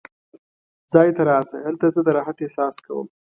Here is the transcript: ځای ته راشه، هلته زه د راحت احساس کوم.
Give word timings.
ځای 0.93 1.09
ته 1.15 1.21
راشه، 1.29 1.57
هلته 1.65 1.85
زه 1.95 2.01
د 2.03 2.09
راحت 2.17 2.37
احساس 2.41 2.75
کوم. 2.85 3.07